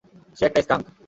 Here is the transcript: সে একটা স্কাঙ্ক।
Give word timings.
সে 0.37 0.43
একটা 0.45 0.59
স্কাঙ্ক। 0.65 0.85